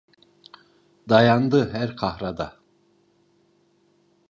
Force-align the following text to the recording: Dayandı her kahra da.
Dayandı 1.09 1.73
her 1.73 1.95
kahra 1.95 2.37
da. 2.37 2.59